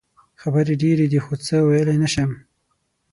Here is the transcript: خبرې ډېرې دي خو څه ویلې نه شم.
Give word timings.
خبرې 0.41 0.73
ډېرې 0.81 1.05
دي 1.11 1.19
خو 1.25 1.33
څه 1.45 1.55
ویلې 1.67 1.95
نه 2.03 2.09
شم. 2.13 2.31